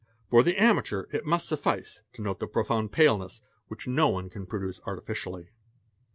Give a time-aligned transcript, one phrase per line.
[0.31, 4.47] For the amateur it must suffice to note the profound paleness which no one can
[4.47, 5.51] produce artificially.